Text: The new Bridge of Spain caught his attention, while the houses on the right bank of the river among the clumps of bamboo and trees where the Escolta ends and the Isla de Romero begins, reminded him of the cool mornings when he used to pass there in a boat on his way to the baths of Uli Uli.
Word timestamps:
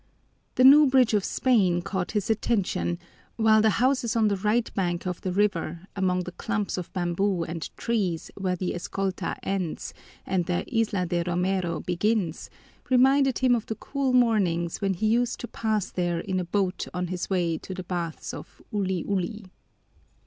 The 0.55 0.63
new 0.63 0.87
Bridge 0.87 1.13
of 1.13 1.23
Spain 1.23 1.83
caught 1.83 2.13
his 2.13 2.31
attention, 2.31 2.97
while 3.35 3.61
the 3.61 3.69
houses 3.77 4.15
on 4.15 4.29
the 4.29 4.35
right 4.35 4.73
bank 4.73 5.05
of 5.05 5.21
the 5.21 5.31
river 5.31 5.85
among 5.95 6.21
the 6.21 6.31
clumps 6.31 6.75
of 6.75 6.91
bamboo 6.91 7.43
and 7.43 7.69
trees 7.77 8.31
where 8.35 8.55
the 8.55 8.73
Escolta 8.73 9.37
ends 9.43 9.93
and 10.25 10.47
the 10.47 10.65
Isla 10.75 11.05
de 11.05 11.21
Romero 11.27 11.81
begins, 11.81 12.49
reminded 12.89 13.37
him 13.37 13.53
of 13.53 13.67
the 13.67 13.75
cool 13.75 14.11
mornings 14.11 14.81
when 14.81 14.95
he 14.95 15.05
used 15.05 15.39
to 15.41 15.47
pass 15.47 15.91
there 15.91 16.19
in 16.19 16.39
a 16.39 16.45
boat 16.45 16.87
on 16.95 17.05
his 17.09 17.29
way 17.29 17.59
to 17.59 17.75
the 17.75 17.83
baths 17.83 18.33
of 18.33 18.59
Uli 18.71 19.03
Uli. 19.07 19.51